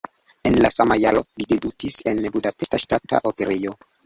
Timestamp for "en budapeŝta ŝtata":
2.13-3.23